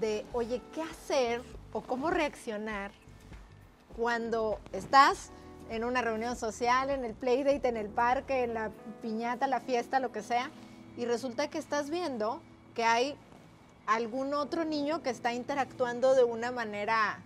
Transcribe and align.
de, 0.00 0.24
oye, 0.32 0.62
¿qué 0.72 0.80
hacer 0.80 1.42
o 1.74 1.82
cómo 1.82 2.08
reaccionar 2.08 2.92
cuando 3.94 4.58
estás 4.72 5.32
en 5.68 5.84
una 5.84 6.00
reunión 6.00 6.34
social, 6.34 6.88
en 6.88 7.04
el 7.04 7.12
playdate, 7.12 7.68
en 7.68 7.76
el 7.76 7.90
parque, 7.90 8.44
en 8.44 8.54
la 8.54 8.70
piñata, 9.02 9.46
la 9.46 9.60
fiesta, 9.60 10.00
lo 10.00 10.10
que 10.10 10.22
sea, 10.22 10.50
y 10.96 11.04
resulta 11.04 11.48
que 11.48 11.58
estás 11.58 11.90
viendo 11.90 12.40
que 12.74 12.84
hay 12.84 13.16
algún 13.86 14.32
otro 14.32 14.64
niño 14.64 15.02
que 15.02 15.10
está 15.10 15.34
interactuando 15.34 16.14
de 16.14 16.24
una 16.24 16.50
manera 16.52 17.18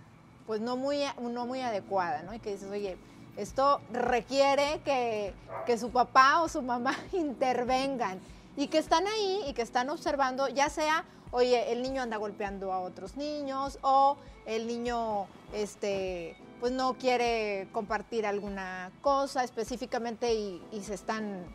pues 0.45 0.59
no 0.59 0.75
muy, 0.75 0.99
no 1.21 1.45
muy 1.45 1.61
adecuada, 1.61 2.21
¿no? 2.23 2.33
Y 2.33 2.39
que 2.39 2.51
dices, 2.51 2.69
oye, 2.69 2.97
esto 3.37 3.79
requiere 3.93 4.81
que, 4.83 5.33
que 5.65 5.77
su 5.77 5.89
papá 5.91 6.41
o 6.41 6.49
su 6.49 6.61
mamá 6.61 6.95
intervengan 7.13 8.19
y 8.57 8.67
que 8.67 8.77
están 8.77 9.07
ahí 9.07 9.45
y 9.47 9.53
que 9.53 9.61
están 9.61 9.89
observando, 9.89 10.49
ya 10.49 10.69
sea, 10.69 11.05
oye, 11.31 11.71
el 11.71 11.81
niño 11.81 12.01
anda 12.01 12.17
golpeando 12.17 12.71
a 12.73 12.79
otros 12.79 13.17
niños 13.17 13.79
o 13.81 14.17
el 14.45 14.67
niño, 14.67 15.25
este, 15.53 16.35
pues 16.59 16.71
no 16.71 16.93
quiere 16.93 17.67
compartir 17.71 18.25
alguna 18.25 18.91
cosa 19.01 19.43
específicamente 19.43 20.33
y, 20.33 20.61
se 20.81 20.93
están 20.93 21.45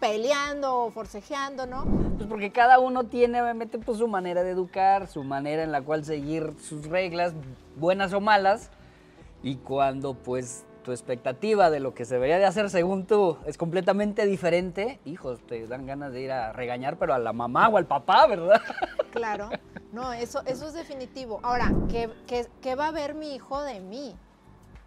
peleando 0.00 0.84
o 0.84 0.90
forcejeando, 0.90 1.66
¿no? 1.66 1.84
Pues 2.16 2.28
porque 2.28 2.52
cada 2.52 2.78
uno 2.78 3.04
tiene 3.04 3.42
obviamente 3.42 3.78
pues 3.78 3.98
su 3.98 4.08
manera 4.08 4.42
de 4.42 4.50
educar, 4.50 5.08
su 5.08 5.24
manera 5.24 5.62
en 5.62 5.72
la 5.72 5.82
cual 5.82 6.04
seguir 6.04 6.54
sus 6.60 6.86
reglas, 6.86 7.34
buenas 7.76 8.12
o 8.12 8.20
malas, 8.20 8.70
y 9.42 9.56
cuando 9.56 10.14
pues 10.14 10.64
tu 10.84 10.92
expectativa 10.92 11.70
de 11.70 11.80
lo 11.80 11.94
que 11.94 12.04
se 12.04 12.14
debería 12.14 12.38
de 12.38 12.44
hacer 12.44 12.70
según 12.70 13.06
tú 13.06 13.38
es 13.46 13.58
completamente 13.58 14.24
diferente, 14.26 15.00
hijos, 15.04 15.40
te 15.48 15.66
dan 15.66 15.86
ganas 15.86 16.12
de 16.12 16.20
ir 16.20 16.30
a 16.30 16.52
regañar, 16.52 16.96
pero 16.96 17.14
a 17.14 17.18
la 17.18 17.32
mamá 17.32 17.68
o 17.68 17.76
al 17.76 17.86
papá, 17.86 18.26
¿verdad? 18.28 18.62
Claro, 19.10 19.48
no, 19.92 20.12
eso, 20.12 20.42
eso 20.44 20.66
es 20.66 20.74
definitivo. 20.74 21.38
Ahora, 21.44 21.72
¿qué, 21.88 22.10
qué, 22.60 22.74
va 22.74 22.88
a 22.88 22.90
ver 22.90 23.14
mi 23.14 23.36
hijo 23.36 23.62
de 23.62 23.78
mí? 23.78 24.16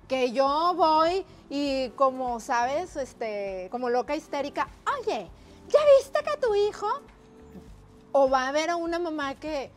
que 0.10 0.32
yo 0.32 0.74
voy 0.76 1.26
y 1.50 1.90
como, 1.90 2.40
¿sabes? 2.40 2.96
Este, 2.96 3.68
como 3.72 3.90
loca 3.90 4.16
histérica, 4.16 4.68
oye, 5.00 5.30
¿ya 5.70 5.80
viste 5.98 6.20
que 6.24 6.38
tu 6.46 6.56
hijo? 6.56 6.88
O 8.12 8.30
va 8.30 8.48
a 8.48 8.52
ver 8.52 8.70
a 8.70 8.76
una 8.76 9.00
mamá 9.00 9.36
que, 9.36 9.70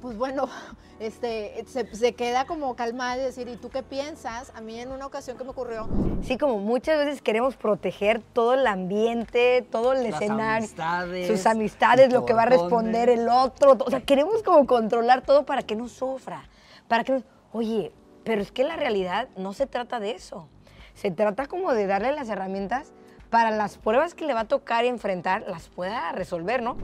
pues 0.00 0.16
bueno, 0.16 0.48
este, 1.00 1.64
se, 1.66 1.94
se, 1.94 2.14
queda 2.14 2.46
como 2.46 2.74
calmada 2.76 3.18
y 3.18 3.24
decir, 3.24 3.48
¿y 3.48 3.56
tú 3.56 3.70
qué 3.70 3.82
piensas? 3.82 4.52
A 4.54 4.60
mí 4.60 4.78
en 4.78 4.90
una 4.90 5.06
ocasión 5.06 5.36
que 5.36 5.44
me 5.44 5.50
ocurrió. 5.50 5.88
Sí, 6.22 6.38
como 6.38 6.58
muchas 6.58 6.98
veces 6.98 7.22
queremos 7.22 7.56
proteger 7.56 8.20
todo 8.20 8.54
el 8.54 8.66
ambiente, 8.66 9.66
todo 9.70 9.92
el 9.92 10.04
Las 10.04 10.14
escenario, 10.20 10.66
amistades, 10.66 11.26
sus 11.26 11.46
amistades, 11.46 12.12
lo 12.12 12.24
que 12.24 12.32
va 12.32 12.42
a 12.42 12.46
responder 12.46 13.08
¿dónde? 13.08 13.22
el 13.22 13.28
otro. 13.28 13.76
O 13.84 13.90
sea, 13.90 14.00
queremos 14.00 14.42
como 14.42 14.66
controlar 14.66 15.22
todo 15.22 15.44
para 15.44 15.62
que 15.62 15.76
no 15.76 15.88
sufra, 15.88 16.48
para 16.88 17.04
que 17.04 17.12
no... 17.12 17.22
Oye, 17.52 17.92
pero 18.24 18.42
es 18.42 18.52
que 18.52 18.64
la 18.64 18.76
realidad 18.76 19.28
no 19.36 19.52
se 19.52 19.66
trata 19.66 20.00
de 20.00 20.12
eso. 20.12 20.48
Se 20.94 21.10
trata 21.10 21.46
como 21.46 21.72
de 21.72 21.86
darle 21.86 22.12
las 22.12 22.28
herramientas 22.28 22.92
para 23.30 23.50
las 23.50 23.78
pruebas 23.78 24.14
que 24.14 24.26
le 24.26 24.34
va 24.34 24.40
a 24.40 24.48
tocar 24.48 24.84
enfrentar, 24.84 25.44
las 25.48 25.68
pueda 25.68 26.12
resolver, 26.12 26.62
¿no? 26.62 26.76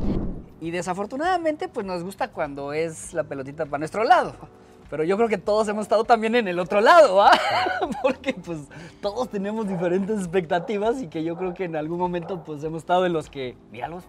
Y 0.61 0.71
desafortunadamente, 0.71 1.69
pues 1.69 1.85
nos 1.85 2.03
gusta 2.03 2.29
cuando 2.29 2.73
es 2.73 3.13
la 3.13 3.25
pelotita 3.25 3.67
para 3.67 3.79
nuestro 3.79 4.05
lado. 4.05 4.35
Pero 4.89 5.03
yo 5.05 5.17
creo 5.17 5.29
que 5.29 5.39
todos 5.39 5.67
hemos 5.69 5.83
estado 5.83 6.05
también 6.05 6.35
en 6.37 6.49
el 6.49 6.59
otro 6.59 6.81
lado, 6.81 7.21
¿ah? 7.21 7.33
Porque 8.03 8.35
pues 8.35 8.61
todos 9.03 9.29
tenemos 9.29 9.69
diferentes 9.69 10.19
expectativas 10.21 11.03
y 11.03 11.09
que 11.09 11.25
yo 11.25 11.37
creo 11.37 11.55
que 11.55 11.65
en 11.65 11.77
algún 11.77 11.99
momento 11.99 12.45
pues 12.45 12.63
hemos 12.63 12.83
estado 12.83 13.05
en 13.05 13.13
los 13.13 13.29
que, 13.29 13.57
míralos, 13.73 14.05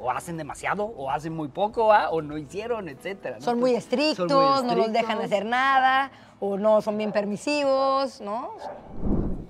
o 0.00 0.10
hacen 0.10 0.36
demasiado, 0.36 0.84
o 0.84 1.10
hacen 1.10 1.34
muy 1.34 1.48
poco, 1.48 1.92
¿ah? 1.92 2.10
O 2.10 2.22
no 2.22 2.38
hicieron, 2.38 2.88
etcétera. 2.88 3.36
¿no? 3.36 3.44
Son 3.44 3.60
muy 3.60 3.74
estrictos, 3.74 4.30
son 4.30 4.66
muy 4.66 4.74
no 4.74 4.82
los 4.82 4.92
dejan 4.92 5.18
estrictos. 5.18 5.24
hacer 5.24 5.44
nada, 5.44 6.10
o 6.40 6.56
no 6.56 6.80
son 6.80 6.98
bien 6.98 7.12
permisivos, 7.12 8.20
¿no? 8.20 8.54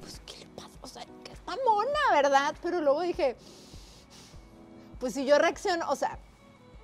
Pues, 0.01 0.21
¿qué 0.27 0.41
le 0.41 0.47
pasa? 0.47 0.69
O 0.83 0.87
sea, 0.87 1.05
que 1.25 1.33
está 1.33 1.53
mona, 1.65 2.23
¿verdad? 2.23 2.55
Pero 2.61 2.81
luego 2.81 3.01
dije, 3.01 3.37
pues 4.99 5.15
si 5.15 5.25
yo 5.25 5.39
reacciono, 5.39 5.89
o 5.89 5.97
sea, 5.97 6.19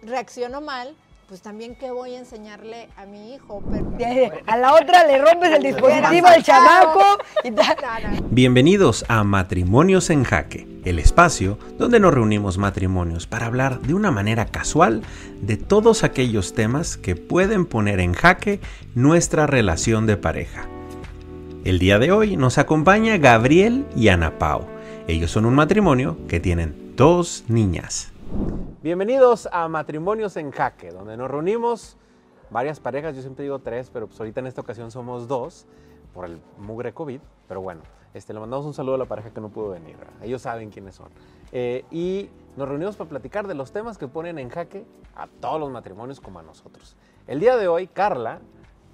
reacciono 0.03 0.61
mal, 0.61 0.95
pues 1.29 1.43
también 1.43 1.75
qué 1.75 1.91
voy 1.91 2.15
a 2.15 2.19
enseñarle 2.19 2.89
a 2.97 3.05
mi 3.05 3.35
hijo. 3.35 3.63
Pero, 3.99 4.33
A 4.47 4.57
la 4.57 4.75
otra 4.75 5.07
le 5.07 5.19
rompes 5.19 5.53
el 5.53 5.63
dispositivo 5.63 6.27
al 6.27 6.43
chamaco 6.43 7.05
y. 7.45 7.51
Bienvenidos 8.31 9.05
a 9.09 9.25
Matrimonios 9.25 10.09
en 10.11 10.25
Jaque, 10.25 10.67
el 10.85 10.99
espacio 10.99 11.59
donde 11.77 12.01
nos 12.01 12.15
reunimos 12.15 12.57
matrimonios 12.57 13.27
para 13.27 13.47
hablar 13.47 13.81
de 13.81 13.95
una 13.95 14.11
manera 14.11 14.47
casual 14.47 15.03
de 15.43 15.57
todos 15.57 16.03
aquellos 16.03 16.55
temas 16.55 16.97
que 16.97 17.15
pueden 17.15 17.67
poner 17.67 18.01
en 18.01 18.15
jaque 18.15 18.61
nuestra 18.95 19.47
relación 19.47 20.07
de 20.07 20.17
pareja. 20.17 20.67
El 21.65 21.79
día 21.79 21.99
de 21.99 22.13
hoy 22.13 22.37
nos 22.37 22.57
acompaña 22.57 23.19
Gabriel 23.19 23.85
y 23.95 24.09
Ana 24.09 24.39
Pau. 24.39 24.65
Ellos 25.09 25.31
son 25.31 25.45
un 25.45 25.55
matrimonio 25.55 26.17
que 26.29 26.41
tienen 26.41 26.95
dos 26.97 27.45
niñas. 27.49 28.13
Bienvenidos 28.83 29.49
a 29.53 29.69
Matrimonios 29.69 30.37
en 30.37 30.51
Jaque, 30.51 30.91
donde 30.91 31.17
nos 31.17 31.31
reunimos 31.31 31.97
varias 32.51 32.79
parejas, 32.79 33.17
yo 33.17 33.23
siempre 33.23 33.43
digo 33.43 33.59
tres, 33.59 33.91
pero 33.91 34.07
pues 34.07 34.21
ahorita 34.21 34.41
en 34.41 34.47
esta 34.47 34.61
ocasión 34.61 34.91
somos 34.91 35.27
dos 35.29 35.67
por 36.13 36.27
el 36.27 36.41
mugre 36.59 36.93
COVID, 36.93 37.21
pero 37.49 37.61
bueno, 37.61 37.81
este, 38.13 38.33
le 38.35 38.41
mandamos 38.41 38.67
un 38.67 38.75
saludo 38.75 38.97
a 38.97 38.99
la 38.99 39.05
pareja 39.07 39.31
que 39.31 39.41
no 39.41 39.49
pudo 39.49 39.71
venir, 39.71 39.97
ellos 40.23 40.43
saben 40.43 40.71
quiénes 40.71 40.95
son. 40.95 41.09
Eh, 41.53 41.85
y 41.91 42.29
nos 42.57 42.69
reunimos 42.69 42.97
para 42.97 43.11
platicar 43.11 43.47
de 43.47 43.55
los 43.55 43.73
temas 43.73 43.99
que 43.99 44.09
ponen 44.09 44.39
en 44.39 44.49
jaque 44.49 44.85
a 45.17 45.27
todos 45.27 45.59
los 45.59 45.71
matrimonios 45.71 46.21
como 46.21 46.39
a 46.39 46.43
nosotros. 46.43 46.97
El 47.27 47.41
día 47.41 47.57
de 47.57 47.67
hoy, 47.67 47.87
Carla 47.87 48.41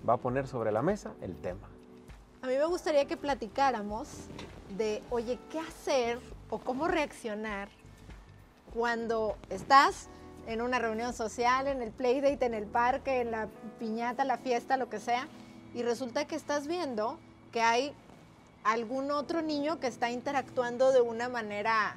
va 0.09 0.15
a 0.15 0.19
poner 0.19 0.47
sobre 0.47 0.71
la 0.73 0.83
mesa 0.83 1.13
el 1.21 1.37
tema. 1.37 1.69
A 2.43 2.47
mí 2.47 2.55
me 2.57 2.67
gustaría 2.67 3.05
que 3.07 3.17
platicáramos 3.17 4.29
de, 4.77 5.03
oye, 5.11 5.39
¿qué 5.51 5.59
hacer 5.59 6.19
o 6.51 6.59
cómo 6.59 6.89
reaccionar 6.89 7.69
cuando 8.75 9.37
estás 9.51 10.09
en 10.47 10.61
una 10.61 10.79
reunión 10.79 11.15
social, 11.15 11.69
en 11.69 11.81
el 11.81 11.91
playdate, 11.91 12.45
en 12.45 12.55
el 12.55 12.67
parque, 12.67 13.21
en 13.21 13.31
la 13.31 13.49
piñata, 13.79 14.25
la 14.25 14.37
fiesta, 14.37 14.77
lo 14.77 14.91
que 14.91 15.01
sea, 15.01 15.29
y 15.75 15.83
resulta 15.83 16.27
que 16.27 16.37
estás 16.37 16.67
viendo 16.67 17.19
que 17.53 17.63
hay 17.63 17.95
algún 18.65 19.11
otro 19.11 19.43
niño 19.43 19.79
que 19.81 19.87
está 19.87 20.11
interactuando 20.11 20.93
de 20.93 21.01
una 21.01 21.29
manera 21.29 21.97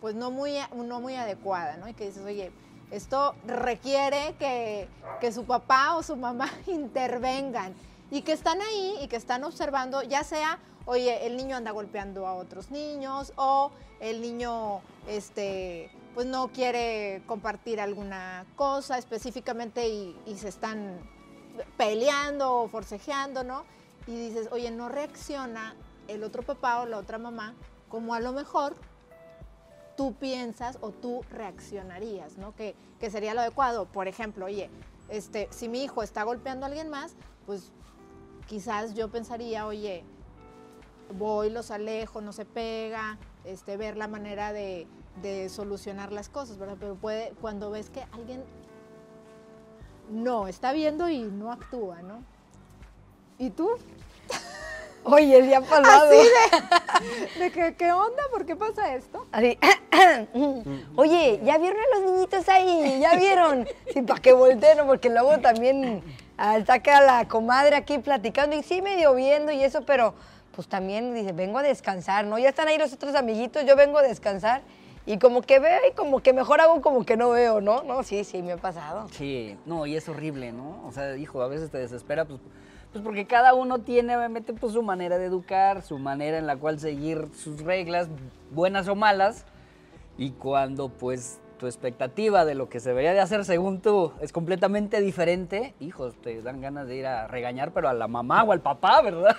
pues 0.00 0.14
no 0.14 0.30
muy, 0.30 0.54
no 0.74 1.00
muy 1.00 1.14
adecuada, 1.14 1.76
¿no? 1.76 1.88
Y 1.88 1.94
que 1.94 2.06
dices, 2.06 2.24
oye, 2.24 2.52
esto 2.90 3.34
requiere 3.46 4.34
que, 4.38 4.88
que 5.20 5.32
su 5.32 5.44
papá 5.44 5.96
o 5.96 6.02
su 6.02 6.16
mamá 6.16 6.50
intervengan 6.66 7.74
y 8.10 8.22
que 8.22 8.32
están 8.32 8.60
ahí 8.60 8.96
y 9.00 9.08
que 9.08 9.16
están 9.16 9.44
observando, 9.44 10.02
ya 10.02 10.22
sea, 10.22 10.58
oye, 10.84 11.26
el 11.26 11.36
niño 11.36 11.56
anda 11.56 11.70
golpeando 11.70 12.26
a 12.26 12.34
otros 12.34 12.70
niños 12.70 13.32
o 13.36 13.70
el 14.00 14.20
niño, 14.20 14.80
este, 15.08 15.90
pues 16.16 16.26
no 16.26 16.48
quiere 16.48 17.22
compartir 17.26 17.78
alguna 17.78 18.46
cosa 18.56 18.96
específicamente 18.96 19.86
y, 19.86 20.16
se 20.38 20.48
están 20.48 20.98
peleando 21.76 22.54
o 22.54 22.68
forcejeando, 22.68 23.44
¿no? 23.44 23.64
Y 24.06 24.16
dices, 24.28 24.48
oye, 24.50 24.70
no 24.70 24.88
reacciona 24.88 25.76
el 26.08 26.24
otro 26.24 26.42
papá 26.42 26.80
o 26.80 26.86
la 26.86 26.96
otra 26.96 27.18
mamá 27.18 27.54
como 27.90 28.14
a 28.14 28.20
lo 28.20 28.32
mejor 28.32 28.76
tú 29.94 30.14
piensas 30.14 30.78
o 30.80 30.90
tú 30.90 31.22
reaccionarías, 31.30 32.38
¿no? 32.38 32.56
Que, 32.56 32.74
que 32.98 33.10
sería 33.10 33.34
lo 33.34 33.42
adecuado. 33.42 33.84
Por 33.84 34.08
ejemplo, 34.08 34.46
oye, 34.46 34.70
este, 35.10 35.48
si 35.50 35.68
mi 35.68 35.84
hijo 35.84 36.02
está 36.02 36.22
golpeando 36.22 36.64
a 36.64 36.68
alguien 36.70 36.88
más, 36.88 37.14
pues 37.44 37.72
quizás 38.46 38.94
yo 38.94 39.10
pensaría, 39.10 39.66
oye, 39.66 40.02
voy, 41.18 41.50
los 41.50 41.70
alejo, 41.70 42.22
no 42.22 42.32
se 42.32 42.46
pega, 42.46 43.18
este, 43.44 43.76
ver 43.76 43.98
la 43.98 44.08
manera 44.08 44.54
de, 44.54 44.86
de 45.22 45.48
solucionar 45.48 46.12
las 46.12 46.28
cosas, 46.28 46.58
¿verdad? 46.58 46.76
Pero 46.78 46.94
puede, 46.94 47.32
cuando 47.40 47.70
ves 47.70 47.90
que 47.90 48.04
alguien 48.12 48.44
no 50.10 50.48
está 50.48 50.72
viendo 50.72 51.08
y 51.08 51.22
no 51.22 51.50
actúa, 51.50 52.02
¿no? 52.02 52.22
¿Y 53.38 53.50
tú? 53.50 53.70
Oye, 55.04 55.38
el 55.38 55.46
día 55.46 55.60
pasado. 55.60 56.10
De, 56.10 56.18
de 57.38 57.50
que, 57.50 57.74
¿qué 57.74 57.92
onda? 57.92 58.22
¿Por 58.30 58.44
qué 58.44 58.56
pasa 58.56 58.94
esto? 58.94 59.26
Así. 59.32 59.58
Oye, 60.96 61.40
¿ya 61.44 61.58
vieron 61.58 61.78
a 61.80 61.98
los 61.98 62.12
niñitos 62.12 62.48
ahí? 62.48 62.98
¿Ya 63.00 63.16
vieron? 63.16 63.66
Sí, 63.92 64.02
para 64.02 64.20
que 64.20 64.32
volteen, 64.32 64.78
porque 64.86 65.08
luego 65.08 65.38
también 65.38 66.02
ah, 66.36 66.58
está 66.58 66.74
acá 66.74 67.00
la 67.00 67.28
comadre 67.28 67.76
aquí 67.76 67.98
platicando 67.98 68.56
y 68.56 68.62
sí 68.62 68.82
medio 68.82 69.14
viendo 69.14 69.52
y 69.52 69.62
eso, 69.62 69.82
pero 69.82 70.14
pues 70.54 70.68
también 70.68 71.14
dice, 71.14 71.32
vengo 71.32 71.58
a 71.58 71.62
descansar, 71.62 72.24
¿no? 72.24 72.38
Ya 72.38 72.48
están 72.48 72.68
ahí 72.68 72.78
los 72.78 72.92
otros 72.92 73.14
amiguitos, 73.14 73.64
yo 73.66 73.76
vengo 73.76 73.98
a 73.98 74.02
descansar 74.02 74.62
y 75.06 75.18
como 75.18 75.40
que 75.40 75.60
veo 75.60 75.78
y 75.88 75.94
como 75.94 76.20
que 76.20 76.32
mejor 76.32 76.60
hago 76.60 76.82
como 76.82 77.06
que 77.06 77.16
no 77.16 77.30
veo, 77.30 77.60
¿no? 77.60 77.84
No, 77.84 78.02
sí, 78.02 78.24
sí, 78.24 78.42
me 78.42 78.52
ha 78.52 78.56
pasado. 78.56 79.08
Sí, 79.12 79.56
no, 79.64 79.86
y 79.86 79.96
es 79.96 80.08
horrible, 80.08 80.52
¿no? 80.52 80.84
O 80.86 80.92
sea, 80.92 81.16
hijo, 81.16 81.40
a 81.42 81.48
veces 81.48 81.70
te 81.70 81.78
desespera, 81.78 82.24
pues, 82.24 82.40
pues 82.92 83.04
porque 83.04 83.26
cada 83.26 83.54
uno 83.54 83.78
tiene 83.78 84.16
obviamente 84.16 84.52
pues 84.52 84.72
su 84.72 84.82
manera 84.82 85.16
de 85.16 85.26
educar, 85.26 85.82
su 85.82 85.98
manera 85.98 86.38
en 86.38 86.46
la 86.46 86.56
cual 86.56 86.80
seguir 86.80 87.28
sus 87.34 87.62
reglas, 87.62 88.08
buenas 88.50 88.88
o 88.88 88.96
malas, 88.96 89.44
y 90.18 90.32
cuando 90.32 90.88
pues 90.88 91.40
tu 91.58 91.66
expectativa 91.66 92.44
de 92.44 92.54
lo 92.54 92.68
que 92.68 92.80
se 92.80 92.90
debería 92.90 93.14
de 93.14 93.20
hacer 93.20 93.44
según 93.44 93.80
tú 93.80 94.12
es 94.20 94.32
completamente 94.32 95.00
diferente, 95.00 95.74
hijos, 95.78 96.14
te 96.20 96.42
dan 96.42 96.60
ganas 96.60 96.88
de 96.88 96.96
ir 96.96 97.06
a 97.06 97.28
regañar, 97.28 97.72
pero 97.72 97.88
a 97.88 97.94
la 97.94 98.08
mamá 98.08 98.42
o 98.42 98.52
al 98.52 98.60
papá, 98.60 99.00
¿verdad? 99.02 99.36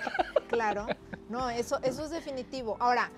Claro, 0.48 0.86
no, 1.28 1.50
eso, 1.50 1.78
eso 1.82 2.04
es 2.04 2.10
definitivo. 2.10 2.76
Ahora, 2.80 3.10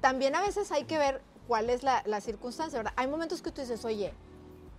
también 0.00 0.34
a 0.34 0.40
veces 0.40 0.72
hay 0.72 0.84
que 0.84 0.98
ver 0.98 1.20
cuál 1.46 1.70
es 1.70 1.82
la, 1.82 2.20
circunstancia, 2.20 2.78
¿verdad? 2.78 2.92
Hay 2.96 3.06
momentos 3.06 3.42
que 3.42 3.50
tú 3.50 3.60
dices, 3.60 3.84
oye, 3.84 4.12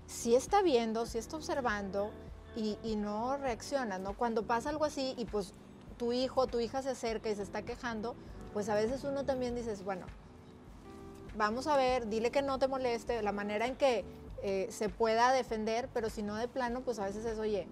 si 0.05 0.35
está 0.35 0.61
viendo, 0.61 1.05
si 1.05 1.17
está 1.17 1.35
observando 1.35 2.11
y, 2.55 2.95
no 2.95 3.37
reacciona, 3.37 3.99
¿no? 3.99 4.13
Cuando 4.13 4.43
pasa 4.43 4.69
algo 4.69 4.85
así 4.85 5.13
y 5.17 5.25
pues 5.25 5.53
tu 5.97 6.11
hijo, 6.11 6.47
tu 6.47 6.59
hija 6.59 6.81
se 6.81 6.89
acerca 6.89 7.29
y 7.29 7.35
se 7.35 7.43
está 7.43 7.61
quejando, 7.61 8.15
pues 8.53 8.69
a 8.69 8.75
veces 8.75 9.03
uno 9.03 9.25
también 9.25 9.55
dices, 9.55 9.83
bueno, 9.83 10.07
vamos 11.35 11.67
a 11.67 11.77
ver, 11.77 12.07
dile 12.07 12.31
que 12.31 12.41
no 12.41 12.57
te 12.57 12.67
moleste, 12.67 13.21
la 13.21 13.31
manera 13.31 13.67
en 13.67 13.75
que 13.75 14.05
eh, 14.41 14.67
se 14.71 14.89
pueda 14.89 15.31
defender, 15.31 15.87
pero 15.93 16.09
si 16.09 16.23
no 16.23 16.35
de 16.35 16.47
plano, 16.47 16.81
pues 16.81 16.97
a 16.97 17.05
veces 17.05 17.25
es, 17.25 17.37
oye, 17.37 17.67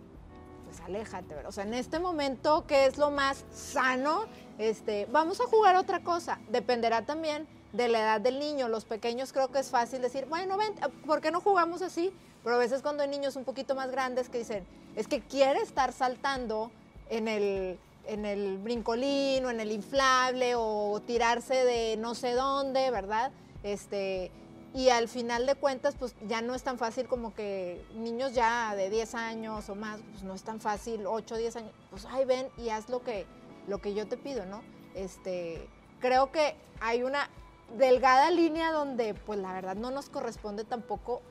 pues 0.65 0.81
aléjate, 0.81 1.35
o 1.45 1.51
sea, 1.51 1.63
en 1.63 1.73
este 1.73 1.99
momento, 1.99 2.65
¿qué 2.67 2.85
es 2.85 2.97
lo 2.97 3.09
más 3.09 3.45
sano? 3.51 4.25
Este, 4.59 5.07
vamos 5.11 5.41
a 5.41 5.45
jugar 5.45 5.75
otra 5.75 6.03
cosa, 6.03 6.39
dependerá 6.49 7.05
también 7.05 7.47
de 7.75 7.87
la 7.87 7.99
edad 7.99 8.21
del 8.21 8.39
niño, 8.39 8.69
los 8.69 8.85
pequeños 8.85 9.33
creo 9.33 9.49
que 9.49 9.59
es 9.59 9.69
fácil 9.69 10.01
decir, 10.01 10.25
bueno, 10.25 10.57
ven, 10.57 10.73
¿por 11.05 11.21
qué 11.21 11.31
no 11.31 11.41
jugamos 11.41 11.81
así? 11.81 12.13
Pero 12.43 12.55
a 12.55 12.59
veces 12.59 12.81
cuando 12.81 13.03
hay 13.03 13.09
niños 13.09 13.35
un 13.35 13.43
poquito 13.43 13.75
más 13.75 13.91
grandes 13.91 14.29
que 14.29 14.39
dicen, 14.39 14.65
es 14.95 15.07
que 15.07 15.21
quiere 15.21 15.59
estar 15.61 15.91
saltando 15.91 16.71
en 17.09 17.27
el, 17.27 17.79
en 18.05 18.25
el 18.25 18.57
brincolín 18.57 19.45
o 19.45 19.49
en 19.49 19.59
el 19.59 19.71
inflable 19.71 20.53
o 20.55 21.01
tirarse 21.05 21.65
de 21.65 21.97
no 21.97 22.15
sé 22.15 22.33
dónde, 22.33 22.91
¿verdad? 22.91 23.31
Este, 23.63 24.31
y 24.73 24.89
al 24.89 25.07
final 25.07 25.45
de 25.45 25.55
cuentas, 25.55 25.95
pues 25.97 26.15
ya 26.27 26.41
no 26.41 26.53
es 26.53 26.63
tan 26.63 26.77
fácil 26.77 27.07
como 27.07 27.33
que 27.33 27.83
niños 27.95 28.33
ya 28.33 28.75
de 28.75 28.89
10 28.89 29.15
años 29.15 29.69
o 29.69 29.75
más, 29.75 29.99
pues 30.11 30.23
no 30.23 30.33
es 30.33 30.43
tan 30.43 30.59
fácil, 30.59 31.07
8, 31.07 31.37
10 31.37 31.55
años, 31.55 31.71
pues 31.89 32.05
ay, 32.09 32.25
ven 32.25 32.47
y 32.57 32.69
haz 32.69 32.89
lo 32.89 33.01
que, 33.01 33.25
lo 33.67 33.79
que 33.79 33.93
yo 33.93 34.07
te 34.07 34.17
pido, 34.17 34.45
¿no? 34.45 34.61
Este, 34.93 35.67
creo 35.99 36.31
que 36.31 36.55
hay 36.79 37.03
una 37.03 37.29
delgada 37.77 38.31
línea 38.31 38.71
donde, 38.71 39.13
pues 39.13 39.39
la 39.39 39.53
verdad, 39.53 39.75
no 39.75 39.91
nos 39.91 40.09
corresponde 40.09 40.63
tampoco 40.63 41.21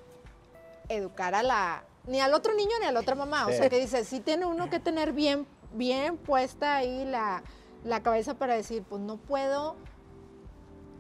educar 0.89 1.35
a 1.35 1.43
la, 1.43 1.85
ni 2.07 2.21
al 2.21 2.35
otro 2.35 2.55
niño 2.55 2.73
ni 2.81 2.87
a 2.87 2.93
la 2.93 3.01
otra 3.01 3.15
mamá. 3.15 3.47
O 3.47 3.51
sea, 3.51 3.69
que 3.69 3.81
dice, 3.81 4.05
sí 4.05 4.21
tiene 4.21 4.47
uno 4.47 4.69
que 4.71 4.81
tener 4.81 5.13
bien, 5.13 5.47
bien 5.73 6.17
puesta 6.17 6.77
ahí 6.77 7.05
la, 7.05 7.43
la 7.85 8.03
cabeza 8.03 8.35
para 8.35 8.55
decir, 8.55 8.83
pues 8.83 9.01
no 9.01 9.17
puedo, 9.17 9.77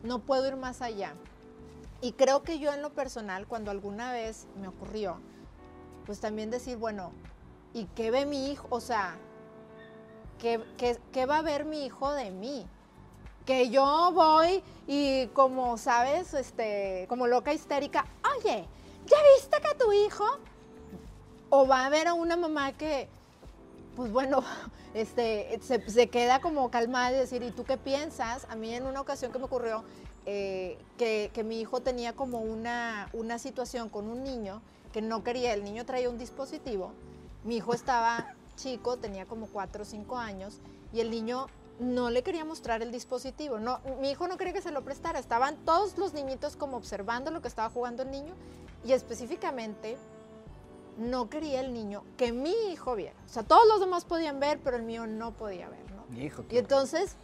no 0.02 0.20
puedo 0.20 0.46
ir 0.48 0.56
más 0.56 0.82
allá. 0.82 1.14
Y 2.00 2.12
creo 2.12 2.42
que 2.42 2.58
yo 2.58 2.72
en 2.72 2.82
lo 2.82 2.92
personal, 2.92 3.46
cuando 3.46 3.70
alguna 3.70 4.12
vez 4.12 4.46
me 4.60 4.68
ocurrió, 4.68 5.20
pues 6.06 6.20
también 6.20 6.50
decir, 6.50 6.76
bueno, 6.76 7.12
¿y 7.72 7.86
qué 7.96 8.10
ve 8.10 8.26
mi 8.26 8.50
hijo? 8.50 8.66
O 8.70 8.80
sea, 8.80 9.16
¿qué, 10.38 10.62
qué, 10.76 10.98
qué 11.12 11.26
va 11.26 11.38
a 11.38 11.42
ver 11.42 11.64
mi 11.64 11.84
hijo 11.84 12.12
de 12.12 12.30
mí? 12.30 12.66
Que 13.46 13.70
yo 13.70 14.10
voy 14.14 14.62
y 14.86 15.26
como, 15.28 15.76
¿sabes? 15.78 16.34
Este, 16.34 17.06
como 17.08 17.26
loca 17.26 17.52
histérica, 17.52 18.06
oye, 18.38 18.64
¿ya 19.06 19.16
viste 19.36 19.56
que 19.60 19.74
tu 19.76 19.92
hijo? 19.92 20.24
O 21.50 21.66
va 21.66 21.86
a 21.86 21.88
ver 21.90 22.08
a 22.08 22.14
una 22.14 22.36
mamá 22.36 22.72
que, 22.72 23.08
pues 23.96 24.10
bueno, 24.10 24.42
este, 24.94 25.58
se, 25.62 25.90
se 25.90 26.08
queda 26.08 26.40
como 26.40 26.70
calmada 26.70 27.12
y 27.12 27.16
decir, 27.16 27.42
¿y 27.42 27.50
tú 27.50 27.64
qué 27.64 27.76
piensas? 27.76 28.46
A 28.50 28.56
mí 28.56 28.74
en 28.74 28.86
una 28.86 29.00
ocasión 29.00 29.32
que 29.32 29.38
me 29.38 29.44
ocurrió 29.44 29.84
eh, 30.26 30.78
que, 30.96 31.30
que 31.34 31.44
mi 31.44 31.60
hijo 31.60 31.80
tenía 31.80 32.14
como 32.14 32.40
una, 32.40 33.10
una 33.12 33.38
situación 33.38 33.90
con 33.90 34.08
un 34.08 34.24
niño 34.24 34.62
que 34.92 35.02
no 35.02 35.22
quería, 35.22 35.52
el 35.52 35.64
niño 35.64 35.84
traía 35.84 36.08
un 36.08 36.16
dispositivo, 36.16 36.92
mi 37.42 37.56
hijo 37.56 37.74
estaba 37.74 38.32
chico, 38.56 38.96
tenía 38.96 39.26
como 39.26 39.48
4 39.48 39.82
o 39.82 39.84
5 39.84 40.16
años, 40.16 40.60
y 40.94 41.00
el 41.00 41.10
niño 41.10 41.48
no 41.78 42.10
le 42.10 42.22
quería 42.22 42.44
mostrar 42.44 42.82
el 42.82 42.92
dispositivo. 42.92 43.58
No, 43.58 43.80
mi 44.00 44.10
hijo 44.10 44.28
no 44.28 44.36
quería 44.36 44.52
que 44.52 44.62
se 44.62 44.70
lo 44.70 44.84
prestara. 44.84 45.18
Estaban 45.18 45.56
todos 45.64 45.98
los 45.98 46.14
niñitos 46.14 46.56
como 46.56 46.76
observando 46.76 47.30
lo 47.30 47.42
que 47.42 47.48
estaba 47.48 47.70
jugando 47.70 48.02
el 48.02 48.10
niño 48.10 48.34
y 48.84 48.92
específicamente 48.92 49.96
no 50.98 51.28
quería 51.28 51.60
el 51.60 51.74
niño 51.74 52.04
que 52.16 52.32
mi 52.32 52.52
hijo 52.70 52.94
viera. 52.94 53.16
O 53.26 53.28
sea, 53.28 53.42
todos 53.42 53.66
los 53.66 53.80
demás 53.80 54.04
podían 54.04 54.38
ver, 54.38 54.60
pero 54.62 54.76
el 54.76 54.82
mío 54.82 55.06
no 55.06 55.32
podía 55.32 55.68
ver, 55.68 55.84
¿no? 55.90 56.20
Hijo, 56.20 56.44
Y 56.50 56.58
entonces 56.58 57.16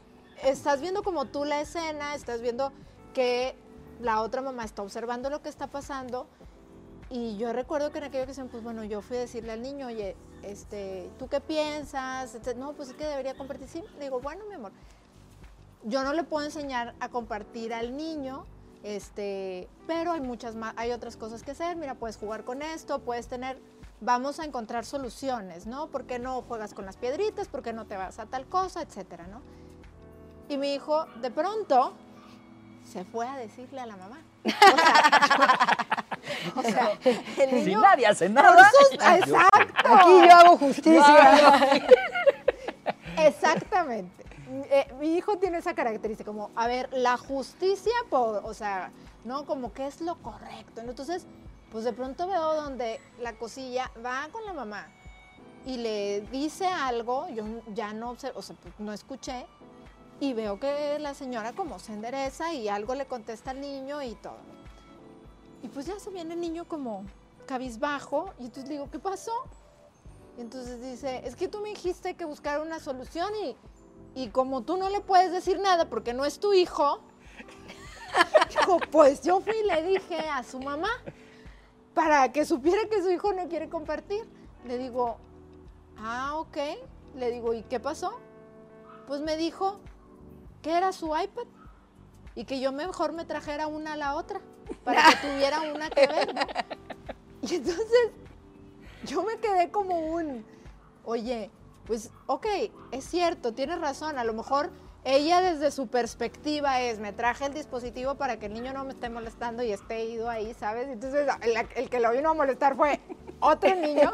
estás 0.43 0.81
viendo 0.81 1.03
como 1.03 1.27
tú 1.27 1.45
la 1.45 1.61
escena, 1.61 2.15
estás 2.15 2.41
viendo 2.41 2.73
que 3.15 3.55
la 4.01 4.23
otra 4.23 4.43
mamá 4.43 4.65
está 4.65 4.83
observando 4.83 5.31
lo 5.31 5.43
que 5.43 5.49
está 5.49 5.69
pasando. 5.69 6.27
Y 7.13 7.37
yo 7.39 7.53
recuerdo 7.53 7.91
que 7.91 7.99
en 7.99 8.05
aquella 8.05 8.23
ocasión, 8.23 8.49
pues 8.49 8.63
bueno, 8.63 8.85
yo 8.85 9.03
fui 9.03 9.17
a 9.17 9.21
decirle 9.21 9.51
al 9.51 9.63
niño, 9.63 9.89
oye, 9.89 10.17
este, 10.45 11.11
¿tú 11.19 11.27
qué 11.27 11.41
piensas? 11.41 12.37
Este, 12.37 12.55
no, 12.55 12.73
pues 12.75 12.91
es 12.91 12.95
que 12.95 13.05
debería 13.05 13.35
compartir. 13.35 13.67
Sí, 13.67 13.83
le 13.99 14.05
digo, 14.05 14.21
bueno, 14.21 14.45
mi 14.49 14.55
amor, 14.55 14.71
yo 15.83 16.05
no 16.05 16.13
le 16.13 16.23
puedo 16.23 16.47
enseñar 16.47 16.95
a 17.01 17.09
compartir 17.09 17.75
al 17.75 17.97
niño, 17.97 18.47
este, 18.85 19.69
pero 19.89 20.13
hay 20.13 20.21
muchas 20.21 20.55
más, 20.55 20.73
hay 20.77 20.93
otras 20.93 21.17
cosas 21.17 21.43
que 21.43 21.51
hacer. 21.51 21.77
Mira, 21.77 21.97
puedes 21.97 22.17
jugar 22.17 22.45
con 22.45 22.63
esto, 22.63 23.01
puedes 23.01 23.27
tener, 23.27 23.61
vamos 24.01 24.39
a 24.39 24.45
encontrar 24.45 24.85
soluciones, 24.85 25.67
¿no? 25.67 25.89
¿Por 25.89 26.05
qué 26.05 26.21
no 26.21 26.43
juegas 26.43 26.75
con 26.75 26.87
las 26.87 26.97
piedritas? 26.97 27.49
¿Por 27.49 27.63
qué 27.63 27.73
no 27.73 27.87
te 27.87 27.97
vas 27.97 28.21
a 28.21 28.27
tal 28.27 28.47
cosa? 28.47 28.83
Etcétera, 28.83 29.27
¿no? 29.27 29.43
Y 30.49 30.59
mi 30.59 30.75
hijo, 30.75 31.07
de 31.21 31.33
pronto, 31.33 31.93
se 32.85 33.05
fue 33.05 33.27
a 33.27 33.37
decirle 33.37 33.81
a 33.81 33.87
la 33.87 33.97
mamá. 33.97 34.21
O 34.45 34.51
sea, 34.51 36.00
o 36.57 36.63
sea, 36.63 36.93
el 37.05 37.51
Si 37.51 37.55
niño 37.67 37.81
nadie 37.81 38.07
hace 38.07 38.29
nada. 38.29 38.71
sus- 38.71 38.93
exacto. 38.93 39.95
Aquí 39.95 40.11
yo 40.29 40.33
hago 40.37 40.57
justicia. 40.59 41.81
Exactamente. 43.19 44.25
Eh, 44.71 44.93
mi 44.99 45.17
hijo 45.17 45.39
tiene 45.39 45.59
esa 45.59 45.75
característica, 45.75 46.31
como, 46.31 46.51
a 46.57 46.67
ver, 46.67 46.89
la 46.93 47.17
justicia, 47.17 47.93
por, 48.09 48.43
o 48.45 48.55
sea, 48.55 48.91
¿no? 49.25 49.45
Como 49.47 49.73
que 49.73 49.87
es 49.87 50.01
lo 50.01 50.17
correcto. 50.17 50.83
¿no? 50.83 50.91
Entonces, 50.91 51.27
pues 51.71 51.85
de 51.85 51.93
pronto 51.93 52.27
veo 52.27 52.55
donde 52.55 53.01
la 53.21 53.35
cosilla 53.35 53.91
va 54.05 54.29
con 54.33 54.45
la 54.45 54.53
mamá 54.53 54.89
y 55.67 55.77
le 55.77 56.23
dice 56.33 56.67
algo, 56.67 57.29
yo 57.29 57.45
ya 57.75 57.93
no, 57.93 58.15
obser- 58.15 58.33
o 58.35 58.43
sea, 58.43 58.57
pues, 58.61 58.75
no 58.79 58.93
escuché, 58.93 59.47
y 60.19 60.33
veo 60.33 60.59
que 60.59 60.99
la 60.99 61.15
señora 61.15 61.53
como 61.53 61.79
se 61.79 61.93
endereza 61.93 62.53
y 62.53 62.69
algo 62.69 62.95
le 62.95 63.07
contesta 63.07 63.53
al 63.53 63.61
niño 63.61 64.03
y 64.03 64.15
todo. 64.17 64.37
Y 65.63 65.69
pues 65.69 65.87
ya 65.87 65.99
se 65.99 66.11
viene 66.11 66.35
el 66.35 66.41
niño 66.41 66.67
como 66.67 67.05
cabizbajo, 67.47 68.33
y 68.39 68.45
entonces 68.45 68.69
le 68.69 68.75
digo, 68.77 68.91
¿qué 68.91 68.99
pasó? 68.99 69.33
Y 70.39 70.41
entonces 70.41 70.81
dice, 70.81 71.23
es 71.27 71.37
que 71.37 71.49
tú 71.49 71.61
me 71.61 71.71
dijiste 71.71 72.15
que 72.15 72.25
buscar 72.25 72.61
una 72.61 72.79
solución 72.79 73.31
y, 73.45 73.57
y 74.15 74.29
como 74.29 74.63
tú 74.63 74.77
no 74.77 74.89
le 74.89 75.01
puedes 75.01 75.33
decir 75.33 75.59
nada 75.59 75.91
porque 75.91 76.15
no 76.15 76.25
es 76.25 76.39
tu 76.39 76.53
hijo, 76.53 77.01
pues 78.91 79.23
yo 79.23 79.41
fui 79.41 79.55
y 79.57 79.67
le 79.67 79.83
dije 79.83 80.19
a 80.29 80.43
su 80.43 80.61
mamá 80.61 80.89
para 81.95 82.33
que 82.33 82.45
supiera 82.45 82.89
que 82.89 83.03
su 83.03 83.11
hijo 83.11 83.33
no 83.33 83.49
quiere 83.49 83.69
compartir. 83.69 84.27
Le 84.65 84.79
digo, 84.79 85.19
ah, 85.99 86.37
ok. 86.37 86.57
Le 87.17 87.31
digo, 87.31 87.55
¿y 87.55 87.63
qué 87.65 87.81
pasó? 87.81 88.13
Pues 89.07 89.21
me 89.21 89.37
dijo 89.37 89.81
que 90.63 90.73
era 90.73 90.93
su 90.93 91.07
iPad 91.07 91.47
y 92.35 92.45
que 92.45 92.61
yo 92.61 92.73
mejor 92.73 93.13
me 93.13 93.25
trajera 93.25 93.67
una 93.67 93.95
a 93.95 93.97
la 93.97 94.15
otra 94.15 94.41
para 94.85 95.03
que 95.11 95.17
tuviera 95.17 95.61
una 95.73 95.91
que 95.91 96.07
ver. 96.07 96.35
¿no? 96.35 96.41
Y 97.43 97.55
entonces 97.55 98.11
yo 99.05 99.23
me 99.23 99.39
quedé 99.39 99.71
como 99.71 99.99
un, 99.99 100.45
oye, 101.05 101.51
pues 101.87 102.11
ok, 102.27 102.47
es 102.93 103.05
cierto, 103.05 103.55
tienes 103.55 103.81
razón, 103.81 104.19
a 104.19 104.25
lo 104.25 104.35
mejor 104.35 104.71
ella 105.05 105.41
desde 105.41 105.71
su 105.71 105.87
perspectiva 105.87 106.83
es, 106.83 106.99
me 106.99 107.15
traje 107.15 107.47
el 107.47 107.55
dispositivo 107.55 108.17
para 108.17 108.39
que 108.39 108.47
el 108.47 108.53
niño 108.53 108.75
no 108.75 108.85
me 108.85 108.93
esté 108.93 109.09
molestando 109.09 109.63
y 109.63 109.73
esté 109.73 110.05
ido 110.05 110.29
ahí, 110.29 110.53
¿sabes? 110.53 110.89
Entonces 110.89 111.27
el, 111.41 111.67
el 111.75 111.89
que 111.89 112.01
lo 112.01 112.13
vino 112.13 112.31
a 112.31 112.35
molestar 112.35 112.77
fue 112.77 113.01
otro 113.41 113.75
niño, 113.75 114.13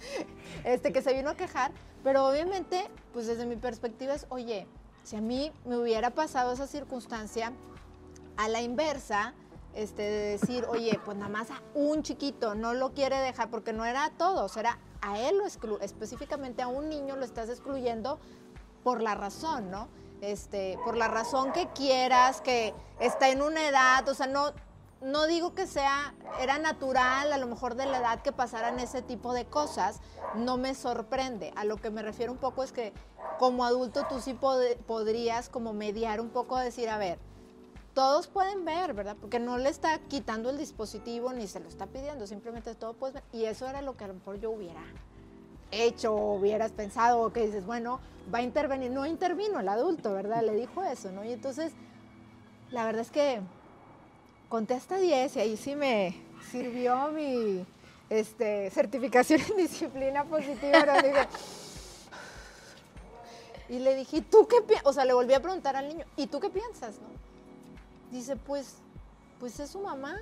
este 0.64 0.92
que 0.92 1.02
se 1.02 1.12
vino 1.12 1.30
a 1.30 1.36
quejar, 1.36 1.72
pero 2.02 2.26
obviamente, 2.26 2.88
pues 3.12 3.26
desde 3.26 3.44
mi 3.44 3.56
perspectiva 3.56 4.14
es, 4.14 4.26
oye, 4.30 4.66
si 5.04 5.16
a 5.16 5.20
mí 5.20 5.52
me 5.64 5.76
hubiera 5.76 6.10
pasado 6.10 6.52
esa 6.52 6.66
circunstancia, 6.66 7.52
a 8.36 8.48
la 8.48 8.62
inversa, 8.62 9.34
este, 9.74 10.02
de 10.02 10.38
decir, 10.38 10.66
oye, 10.68 10.98
pues 11.04 11.16
nada 11.16 11.30
más 11.30 11.50
a 11.50 11.62
un 11.74 12.02
chiquito 12.02 12.54
no 12.54 12.74
lo 12.74 12.92
quiere 12.92 13.18
dejar, 13.18 13.50
porque 13.50 13.72
no 13.72 13.84
era 13.84 14.04
a 14.04 14.10
todos, 14.10 14.56
era 14.56 14.78
a 15.00 15.18
él 15.18 15.38
lo 15.38 15.44
exclu 15.44 15.78
específicamente 15.80 16.62
a 16.62 16.68
un 16.68 16.88
niño 16.88 17.16
lo 17.16 17.24
estás 17.24 17.48
excluyendo 17.48 18.18
por 18.84 19.02
la 19.02 19.14
razón, 19.14 19.70
¿no? 19.70 19.88
Este, 20.20 20.78
por 20.84 20.96
la 20.96 21.08
razón 21.08 21.52
que 21.52 21.68
quieras, 21.68 22.40
que 22.40 22.74
está 23.00 23.28
en 23.30 23.42
una 23.42 23.66
edad, 23.66 24.08
o 24.08 24.14
sea, 24.14 24.26
no, 24.26 24.52
no 25.02 25.26
digo 25.26 25.54
que 25.54 25.66
sea, 25.66 26.14
era 26.40 26.58
natural 26.58 27.32
a 27.32 27.38
lo 27.38 27.46
mejor 27.46 27.74
de 27.74 27.86
la 27.86 27.98
edad 27.98 28.22
que 28.22 28.32
pasaran 28.32 28.78
ese 28.80 29.02
tipo 29.02 29.32
de 29.32 29.44
cosas, 29.44 30.00
no 30.34 30.56
me 30.56 30.74
sorprende. 30.74 31.52
A 31.56 31.64
lo 31.64 31.76
que 31.76 31.90
me 31.90 32.02
refiero 32.02 32.32
un 32.32 32.38
poco 32.38 32.62
es 32.62 32.72
que 32.72 32.92
como 33.38 33.64
adulto 33.64 34.04
tú 34.04 34.20
sí 34.20 34.34
pod- 34.34 34.76
podrías 34.86 35.48
como 35.48 35.72
mediar 35.72 36.20
un 36.20 36.30
poco, 36.30 36.56
decir, 36.56 36.88
a 36.88 36.98
ver, 36.98 37.18
todos 37.94 38.26
pueden 38.26 38.64
ver, 38.64 38.94
¿verdad? 38.94 39.16
Porque 39.20 39.38
no 39.38 39.58
le 39.58 39.68
está 39.68 39.98
quitando 40.08 40.48
el 40.48 40.56
dispositivo 40.56 41.32
ni 41.32 41.46
se 41.46 41.60
lo 41.60 41.68
está 41.68 41.86
pidiendo, 41.86 42.26
simplemente 42.26 42.74
todo 42.74 42.94
puedes 42.94 43.14
ver. 43.14 43.24
Y 43.32 43.44
eso 43.44 43.66
era 43.68 43.82
lo 43.82 43.96
que 43.96 44.04
a 44.04 44.08
lo 44.08 44.14
mejor 44.14 44.40
yo 44.40 44.50
hubiera 44.50 44.82
hecho 45.72 46.14
hubieras 46.14 46.70
pensado 46.72 47.20
o 47.20 47.32
que 47.32 47.46
dices, 47.46 47.66
bueno, 47.66 48.00
va 48.32 48.38
a 48.38 48.42
intervenir. 48.42 48.90
No 48.90 49.04
intervino 49.06 49.60
el 49.60 49.68
adulto, 49.68 50.12
¿verdad? 50.12 50.42
Le 50.42 50.54
dijo 50.54 50.82
eso, 50.84 51.10
¿no? 51.12 51.24
Y 51.24 51.32
entonces, 51.32 51.72
la 52.70 52.84
verdad 52.84 53.02
es 53.02 53.10
que 53.10 53.40
conté 54.52 54.74
hasta 54.74 54.98
10 54.98 55.36
y 55.36 55.40
ahí 55.40 55.56
sí 55.56 55.74
me 55.74 56.14
sirvió 56.50 57.08
mi 57.08 57.64
este, 58.10 58.68
certificación 58.68 59.40
en 59.48 59.56
disciplina 59.56 60.24
positiva. 60.24 60.84
Y 63.70 63.78
le 63.78 63.94
dije, 63.94 64.18
¿y 64.18 64.20
tú 64.20 64.46
qué 64.46 64.60
piensas? 64.60 64.86
O 64.86 64.92
sea, 64.92 65.06
le 65.06 65.14
volví 65.14 65.32
a 65.32 65.40
preguntar 65.40 65.74
al 65.74 65.88
niño, 65.88 66.04
¿y 66.18 66.26
tú 66.26 66.38
qué 66.38 66.50
piensas? 66.50 66.96
No? 66.98 67.08
Dice, 68.10 68.36
pues, 68.36 68.74
pues 69.40 69.58
es 69.58 69.70
su 69.70 69.80
mamá, 69.80 70.18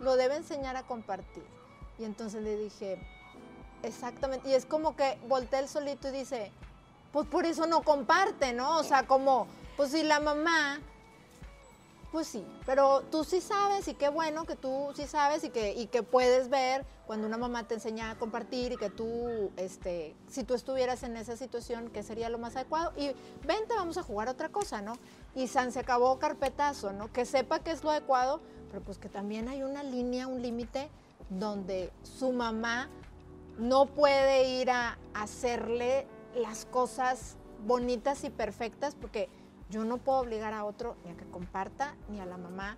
lo 0.00 0.16
debe 0.16 0.34
enseñar 0.34 0.76
a 0.76 0.82
compartir. 0.82 1.44
Y 2.00 2.04
entonces 2.04 2.42
le 2.42 2.56
dije, 2.56 2.98
exactamente, 3.84 4.48
y 4.48 4.54
es 4.54 4.66
como 4.66 4.96
que 4.96 5.18
voltea 5.28 5.60
el 5.60 5.68
solito 5.68 6.08
y 6.08 6.10
dice, 6.10 6.50
pues 7.12 7.28
por 7.28 7.46
eso 7.46 7.68
no 7.68 7.82
comparte, 7.82 8.52
¿no? 8.52 8.78
O 8.78 8.82
sea, 8.82 9.06
como, 9.06 9.46
pues 9.76 9.92
si 9.92 10.02
la 10.02 10.18
mamá 10.18 10.80
pues 12.10 12.26
sí, 12.26 12.44
pero 12.64 13.02
tú 13.10 13.22
sí 13.24 13.40
sabes 13.40 13.86
y 13.88 13.94
qué 13.94 14.08
bueno 14.08 14.44
que 14.44 14.56
tú 14.56 14.92
sí 14.94 15.06
sabes 15.06 15.44
y 15.44 15.50
que, 15.50 15.74
y 15.74 15.86
que 15.86 16.02
puedes 16.02 16.48
ver 16.48 16.86
cuando 17.06 17.26
una 17.26 17.36
mamá 17.36 17.68
te 17.68 17.74
enseña 17.74 18.10
a 18.10 18.18
compartir 18.18 18.72
y 18.72 18.76
que 18.76 18.88
tú, 18.88 19.50
este, 19.56 20.14
si 20.26 20.44
tú 20.44 20.54
estuvieras 20.54 21.02
en 21.02 21.16
esa 21.16 21.36
situación, 21.36 21.90
¿qué 21.90 22.02
sería 22.02 22.30
lo 22.30 22.38
más 22.38 22.56
adecuado? 22.56 22.92
Y 22.96 23.12
vente, 23.46 23.74
vamos 23.74 23.98
a 23.98 24.02
jugar 24.02 24.28
otra 24.28 24.48
cosa, 24.48 24.80
¿no? 24.80 24.94
Y 25.34 25.48
San 25.48 25.70
se 25.70 25.80
acabó 25.80 26.18
carpetazo, 26.18 26.92
¿no? 26.92 27.12
Que 27.12 27.26
sepa 27.26 27.58
que 27.60 27.72
es 27.72 27.84
lo 27.84 27.90
adecuado, 27.90 28.40
pero 28.70 28.82
pues 28.82 28.98
que 28.98 29.08
también 29.08 29.48
hay 29.48 29.62
una 29.62 29.82
línea, 29.82 30.26
un 30.26 30.40
límite 30.40 30.88
donde 31.28 31.92
su 32.02 32.32
mamá 32.32 32.88
no 33.58 33.86
puede 33.86 34.48
ir 34.60 34.70
a 34.70 34.98
hacerle 35.14 36.06
las 36.34 36.64
cosas 36.64 37.36
bonitas 37.66 38.24
y 38.24 38.30
perfectas 38.30 38.94
porque 38.94 39.28
yo 39.70 39.84
no 39.84 39.98
puedo 39.98 40.18
obligar 40.20 40.54
a 40.54 40.64
otro 40.64 40.96
ni 41.04 41.10
a 41.12 41.14
que 41.16 41.24
comparta, 41.30 41.94
ni 42.08 42.20
a 42.20 42.26
la 42.26 42.36
mamá 42.36 42.76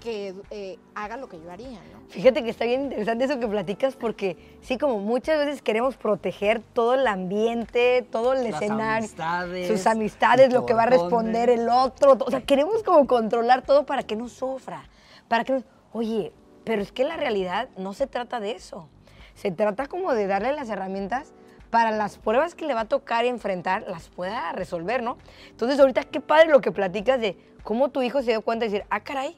que 0.00 0.34
eh, 0.50 0.78
haga 0.94 1.18
lo 1.18 1.28
que 1.28 1.38
yo 1.38 1.50
haría, 1.52 1.78
¿no? 1.92 2.00
Fíjate 2.08 2.42
que 2.42 2.48
está 2.48 2.64
bien 2.64 2.84
interesante 2.84 3.24
eso 3.24 3.38
que 3.38 3.46
platicas 3.46 3.96
porque 3.96 4.38
sí, 4.62 4.78
como 4.78 4.98
muchas 4.98 5.38
veces 5.44 5.60
queremos 5.60 5.96
proteger 5.98 6.60
todo 6.60 6.94
el 6.94 7.06
ambiente, 7.06 8.06
todo 8.10 8.32
el 8.32 8.44
Las 8.50 8.62
escenario, 8.62 9.04
amistades, 9.04 9.68
sus 9.68 9.86
amistades, 9.86 10.52
lo 10.54 10.64
que 10.64 10.72
va 10.72 10.84
a 10.84 10.86
responder 10.86 11.50
el 11.50 11.68
otro, 11.68 12.16
o 12.18 12.30
sea, 12.30 12.40
queremos 12.40 12.82
como 12.82 13.06
controlar 13.06 13.60
todo 13.62 13.84
para 13.84 14.02
que 14.02 14.16
no 14.16 14.28
sufra, 14.30 14.84
para 15.28 15.44
que 15.44 15.52
no- 15.52 15.62
Oye, 15.92 16.32
pero 16.64 16.80
es 16.80 16.92
que 16.92 17.04
la 17.04 17.16
realidad 17.16 17.68
no 17.76 17.92
se 17.92 18.06
trata 18.06 18.40
de 18.40 18.52
eso. 18.52 18.88
Se 19.34 19.50
trata 19.50 19.86
como 19.86 20.14
de 20.14 20.26
darle 20.28 20.52
las 20.52 20.70
herramientas 20.70 21.32
para 21.70 21.90
las 21.92 22.18
pruebas 22.18 22.54
que 22.54 22.66
le 22.66 22.74
va 22.74 22.82
a 22.82 22.88
tocar 22.88 23.24
enfrentar, 23.24 23.84
las 23.88 24.08
pueda 24.08 24.52
resolver, 24.52 25.02
¿no? 25.02 25.18
Entonces, 25.50 25.78
ahorita 25.78 26.04
qué 26.04 26.20
padre 26.20 26.48
lo 26.48 26.60
que 26.60 26.72
platicas 26.72 27.20
de 27.20 27.36
cómo 27.62 27.90
tu 27.90 28.02
hijo 28.02 28.20
se 28.22 28.32
dio 28.32 28.42
cuenta 28.42 28.64
de 28.64 28.72
decir, 28.72 28.86
ah, 28.90 29.00
caray, 29.00 29.36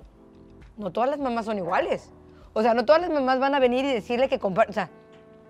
no 0.77 0.91
todas 0.91 1.11
las 1.11 1.19
mamás 1.19 1.45
son 1.45 1.59
iguales. 1.59 2.11
O 2.55 2.62
sea, 2.62 2.75
no 2.75 2.85
todas 2.85 3.03
las 3.03 3.11
mamás 3.11 3.39
van 3.39 3.55
a 3.55 3.61
venir 3.61 3.85
y 3.85 3.93
decirle 3.93 4.29
que 4.29 4.39
comparte. 4.39 4.71
O 4.71 4.75
sea, 4.75 4.91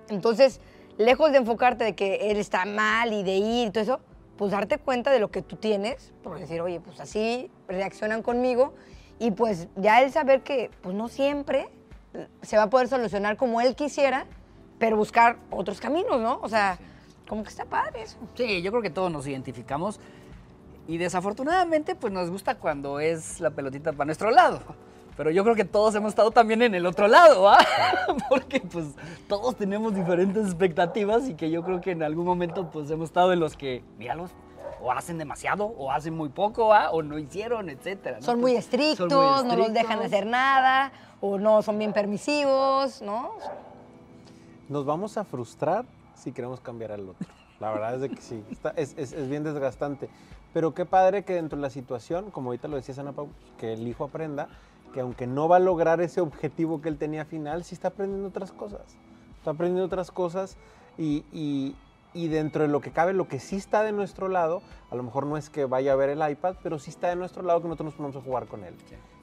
entonces, 0.08 0.60
lejos 0.98 1.32
de 1.32 1.38
enfocarte 1.38 1.84
de 1.84 1.94
que 1.94 2.30
él 2.30 2.36
está 2.36 2.64
mal 2.64 3.12
y 3.12 3.22
de 3.22 3.36
ir 3.36 3.68
y 3.68 3.70
todo 3.70 3.82
eso, 3.82 4.00
pues 4.36 4.50
darte 4.50 4.78
cuenta 4.78 5.10
de 5.10 5.20
lo 5.20 5.30
que 5.30 5.42
tú 5.42 5.56
tienes, 5.56 6.12
por 6.22 6.38
decir, 6.38 6.60
oye, 6.60 6.80
pues 6.80 7.00
así 7.00 7.50
reaccionan 7.68 8.22
conmigo 8.22 8.74
y 9.18 9.30
pues 9.30 9.68
ya 9.76 10.00
el 10.02 10.10
saber 10.10 10.42
que 10.42 10.70
pues 10.80 10.96
no 10.96 11.08
siempre 11.08 11.68
se 12.42 12.56
va 12.56 12.64
a 12.64 12.70
poder 12.70 12.88
solucionar 12.88 13.36
como 13.36 13.60
él 13.60 13.74
quisiera, 13.76 14.26
pero 14.82 14.96
buscar 14.96 15.36
otros 15.52 15.80
caminos, 15.80 16.20
¿no? 16.20 16.40
O 16.42 16.48
sea, 16.48 16.76
como 17.28 17.44
que 17.44 17.50
está 17.50 17.64
padre 17.64 18.02
eso. 18.02 18.16
Sí, 18.34 18.62
yo 18.62 18.72
creo 18.72 18.82
que 18.82 18.90
todos 18.90 19.12
nos 19.12 19.28
identificamos 19.28 20.00
y 20.88 20.98
desafortunadamente 20.98 21.94
pues 21.94 22.12
nos 22.12 22.28
gusta 22.30 22.56
cuando 22.56 22.98
es 22.98 23.38
la 23.38 23.50
pelotita 23.50 23.92
para 23.92 24.06
nuestro 24.06 24.32
lado. 24.32 24.58
Pero 25.16 25.30
yo 25.30 25.44
creo 25.44 25.54
que 25.54 25.64
todos 25.64 25.94
hemos 25.94 26.08
estado 26.08 26.32
también 26.32 26.62
en 26.62 26.74
el 26.74 26.84
otro 26.84 27.06
lado, 27.06 27.48
¿ah? 27.48 27.58
Porque 28.28 28.58
pues 28.58 28.86
todos 29.28 29.54
tenemos 29.54 29.94
diferentes 29.94 30.46
expectativas 30.46 31.28
y 31.28 31.34
que 31.34 31.48
yo 31.48 31.62
creo 31.62 31.80
que 31.80 31.92
en 31.92 32.02
algún 32.02 32.24
momento 32.24 32.68
pues 32.68 32.90
hemos 32.90 33.10
estado 33.10 33.32
en 33.32 33.38
los 33.38 33.56
que, 33.56 33.84
míralos, 33.98 34.32
o 34.82 34.90
hacen 34.90 35.16
demasiado, 35.16 35.66
o 35.78 35.92
hacen 35.92 36.16
muy 36.16 36.30
poco, 36.30 36.74
¿ah? 36.74 36.90
O 36.90 37.04
no 37.04 37.20
hicieron, 37.20 37.70
etcétera. 37.70 38.16
¿no? 38.16 38.26
Son 38.26 38.40
muy 38.40 38.56
estrictos, 38.56 39.12
son 39.12 39.46
muy 39.46 39.48
no 39.48 39.56
los 39.58 39.72
dejan 39.72 40.02
estrictos. 40.02 40.06
hacer 40.06 40.26
nada, 40.26 40.90
o 41.20 41.38
no 41.38 41.62
son 41.62 41.78
bien 41.78 41.92
permisivos, 41.92 43.00
¿no? 43.00 43.30
Nos 44.68 44.84
vamos 44.84 45.16
a 45.18 45.24
frustrar 45.24 45.84
si 46.14 46.32
queremos 46.32 46.60
cambiar 46.60 46.92
al 46.92 47.08
otro. 47.08 47.28
La 47.60 47.70
verdad 47.72 47.94
es 47.94 48.00
de 48.00 48.10
que 48.10 48.20
sí, 48.20 48.42
es, 48.76 48.94
es- 48.96 49.12
es 49.12 49.28
bien 49.28 49.44
desgastante. 49.44 50.08
Pero 50.52 50.74
qué 50.74 50.84
padre 50.84 51.24
que 51.24 51.34
dentro 51.34 51.56
de 51.56 51.62
la 51.62 51.70
situación, 51.70 52.30
como 52.30 52.50
ahorita 52.50 52.68
lo 52.68 52.76
decía 52.76 52.94
Ana 52.98 53.12
Pau, 53.12 53.28
que 53.58 53.72
el 53.72 53.86
hijo 53.86 54.04
aprenda 54.04 54.48
que 54.92 55.00
aunque 55.00 55.26
no 55.26 55.48
va 55.48 55.56
a 55.56 55.60
lograr 55.60 56.02
ese 56.02 56.20
objetivo 56.20 56.82
que 56.82 56.90
él 56.90 56.98
tenía 56.98 57.24
final, 57.24 57.64
sí 57.64 57.74
está 57.74 57.88
aprendiendo 57.88 58.28
otras 58.28 58.52
cosas. 58.52 58.82
Está 59.38 59.52
aprendiendo 59.52 59.86
otras 59.86 60.10
cosas 60.10 60.58
y, 60.98 61.24
y- 61.32 61.74
y 62.12 62.28
dentro 62.28 62.60
de 62.62 62.68
lo 62.68 62.82
que 62.82 62.90
cabe, 62.90 63.14
lo 63.14 63.26
que 63.26 63.40
sí 63.40 63.56
está 63.56 63.82
de 63.82 63.92
nuestro 63.92 64.28
lado, 64.28 64.60
a 64.90 64.94
lo 64.96 65.02
mejor 65.02 65.24
no 65.24 65.38
es 65.38 65.48
que 65.48 65.64
vaya 65.64 65.92
a 65.94 65.96
ver 65.96 66.10
el 66.10 66.30
iPad, 66.30 66.56
pero 66.62 66.78
sí 66.78 66.90
está 66.90 67.08
de 67.08 67.16
nuestro 67.16 67.42
lado 67.42 67.62
que 67.62 67.68
nosotros 67.68 67.86
nos 67.86 67.94
ponemos 67.94 68.16
a 68.16 68.20
jugar 68.20 68.46
con 68.48 68.64
él. 68.64 68.74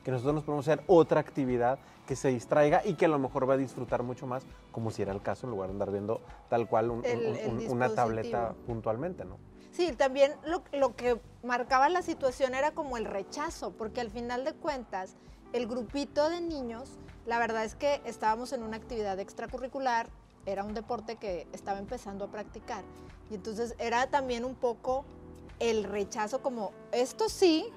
Que 0.09 0.13
nosotros 0.13 0.33
nos 0.33 0.43
podemos 0.43 0.67
hacer 0.67 0.83
otra 0.87 1.19
actividad 1.19 1.77
que 2.07 2.15
se 2.15 2.29
distraiga 2.29 2.81
y 2.83 2.95
que 2.95 3.05
a 3.05 3.09
lo 3.09 3.19
mejor 3.19 3.47
va 3.47 3.53
a 3.53 3.57
disfrutar 3.57 4.01
mucho 4.01 4.25
más, 4.25 4.43
como 4.71 4.89
si 4.89 5.03
era 5.03 5.11
el 5.13 5.21
caso, 5.21 5.45
en 5.45 5.51
lugar 5.51 5.67
de 5.69 5.73
andar 5.73 5.91
viendo 5.91 6.19
tal 6.49 6.67
cual 6.67 6.89
un- 6.89 7.05
El- 7.05 7.27
un- 7.27 7.35
el 7.35 7.47
un- 7.67 7.71
una 7.73 7.93
tableta 7.93 8.55
puntualmente, 8.65 9.23
¿no? 9.23 9.37
Sí, 9.71 9.91
también 9.95 10.33
lo, 10.47 10.63
lo 10.73 10.95
que 10.95 11.21
marcaba 11.43 11.89
la 11.89 12.01
situación 12.01 12.55
era 12.55 12.71
como 12.71 12.97
el 12.97 13.05
rechazo, 13.05 13.69
porque 13.77 14.01
al 14.01 14.09
final 14.09 14.45
de 14.45 14.53
cuentas, 14.53 15.13
el 15.53 15.67
grupito 15.67 16.27
de 16.31 16.41
niños, 16.41 16.97
la 17.27 17.37
verdad 17.37 17.63
es 17.63 17.75
que 17.75 18.01
estábamos 18.03 18.51
en 18.51 18.63
una 18.63 18.77
actividad 18.77 19.19
extracurricular, 19.19 20.09
era 20.47 20.63
un 20.63 20.73
deporte 20.73 21.17
que 21.17 21.45
estaba 21.53 21.77
empezando 21.77 22.25
a 22.25 22.31
practicar, 22.31 22.83
y 23.29 23.35
entonces 23.35 23.75
era 23.77 24.07
también 24.07 24.43
un 24.43 24.55
poco 24.55 25.05
el 25.59 25.83
rechazo 25.83 26.41
como, 26.41 26.71
esto 26.91 27.29
sí, 27.29 27.67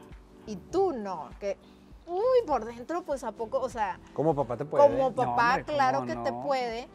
y 0.46 0.56
tú 0.56 0.92
no, 0.94 1.28
que, 1.38 1.58
uy, 2.06 2.46
por 2.46 2.64
dentro, 2.64 3.02
pues 3.02 3.24
a 3.24 3.32
poco, 3.32 3.58
o 3.60 3.68
sea, 3.68 3.98
Como 4.14 4.34
papá 4.34 4.56
te 4.56 4.64
puede. 4.64 4.88
como 4.88 5.12
papá, 5.14 5.48
hombre, 5.56 5.64
claro 5.64 6.00
¿cómo 6.00 6.08
que 6.08 6.16
te 6.16 6.32
puede, 6.32 6.88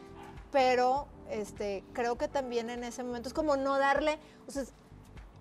pero 0.52 1.08
este, 1.30 1.84
creo 1.94 2.18
que 2.18 2.28
también 2.28 2.70
en 2.70 2.84
ese 2.84 3.04
momento 3.04 3.28
es 3.30 3.34
como 3.34 3.56
no 3.58 3.78
darle, 3.78 4.20
o 4.48 4.52
sea, 4.52 4.64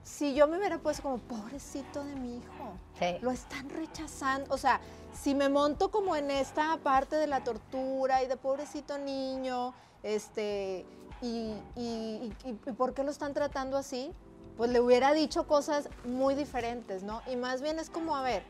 si 0.03 0.35
yo 0.35 0.47
me 0.47 0.57
hubiera 0.59 0.79
puesto 0.79 1.03
como 1.03 1.19
pobrecito 1.19 2.05
de 2.05 2.15
mi 2.15 2.37
hijo, 2.39 2.79
Sí. 2.99 3.17
lo 3.23 3.31
están 3.33 3.69
rechazando, 3.71 4.55
o 4.55 4.59
sea, 4.59 4.81
si 5.13 5.35
me 5.35 5.49
monto 5.49 5.91
como 5.91 6.15
en 6.15 6.31
esta 6.31 6.77
parte 6.83 7.17
de 7.17 7.27
la 7.27 7.43
tortura 7.43 8.23
y 8.23 8.27
de 8.29 8.37
pobrecito 8.37 8.99
niño, 8.99 9.75
este, 10.03 10.87
y, 11.23 11.55
y- 11.75 12.33
y- 12.45 12.51
y 12.67 12.73
por 12.73 12.95
qué 12.95 13.03
lo 13.03 13.11
están 13.11 13.35
tratando 13.35 13.77
así, 13.77 14.13
pues 14.57 14.71
le 14.71 14.81
hubiera 14.81 15.13
dicho 15.13 15.47
cosas 15.47 15.89
muy 16.05 16.35
diferentes, 16.35 17.03
¿no? 17.03 17.21
Y 17.27 17.37
más 17.37 17.61
bien 17.61 17.79
es 17.79 17.91
como, 17.91 18.17
a 18.17 18.23
ver, 18.23 18.45